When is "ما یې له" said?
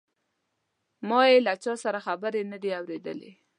1.07-1.53